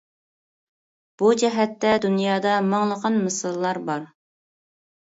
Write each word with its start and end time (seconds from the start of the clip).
بۇ 1.21 1.29
جەھەتتە 1.43 1.93
دۇنيادا 2.07 2.57
مىڭلىغان 2.73 3.23
مىساللار 3.29 3.85
بار. 3.93 4.13